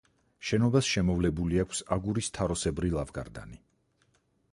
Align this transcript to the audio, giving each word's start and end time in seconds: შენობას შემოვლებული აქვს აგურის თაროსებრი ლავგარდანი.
შენობას 0.51 0.87
შემოვლებული 0.93 1.59
აქვს 1.63 1.81
აგურის 1.97 2.29
თაროსებრი 2.39 2.91
ლავგარდანი. 2.95 3.61